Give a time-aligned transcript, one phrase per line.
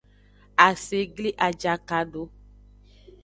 [0.67, 2.23] Ase gli ajaka do.